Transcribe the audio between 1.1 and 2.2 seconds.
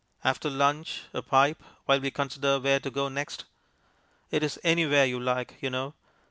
a pipe, while we